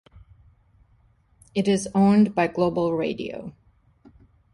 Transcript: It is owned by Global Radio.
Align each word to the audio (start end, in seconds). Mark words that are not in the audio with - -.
It 1.53 1.67
is 1.67 1.87
owned 1.93 2.33
by 2.33 2.47
Global 2.47 2.91
Radio. 2.93 3.53